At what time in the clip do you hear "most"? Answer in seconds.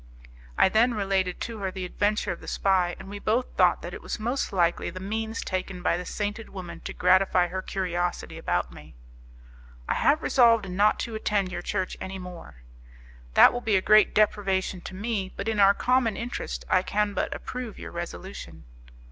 4.19-4.51